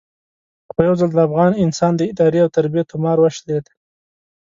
[0.71, 3.65] خو یو ځل د افغان انسان د ادارې او تربیې تومار وشلېد.